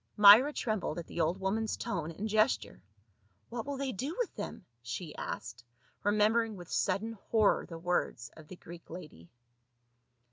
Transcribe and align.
Myra 0.17 0.51
trembled 0.51 0.97
at 0.97 1.05
the 1.05 1.21
old 1.21 1.39
woman's 1.39 1.77
tone 1.77 2.09
and 2.09 2.27
gesture. 2.27 2.81
"What 3.49 3.67
will 3.67 3.77
they 3.77 3.91
do 3.91 4.15
with 4.17 4.33
them?" 4.35 4.65
she 4.81 5.15
asked, 5.15 5.63
remem 6.03 6.31
bering 6.33 6.55
with 6.55 6.71
sudden 6.71 7.11
horror 7.29 7.67
the 7.67 7.77
words 7.77 8.31
of 8.35 8.47
the 8.47 8.55
Greek 8.55 8.89
lady. 8.89 9.29